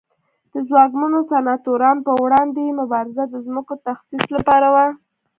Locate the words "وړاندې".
2.23-2.61